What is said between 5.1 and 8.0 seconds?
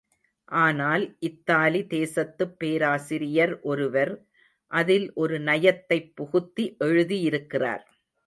ஒரு நயத்தைப் புகுத்தி எழுதியிருக்கிறார்.